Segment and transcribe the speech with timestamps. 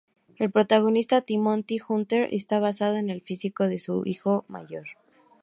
[0.39, 4.87] El protagonista, Timothy Hunter, está basado en el físico de su hijo mayor.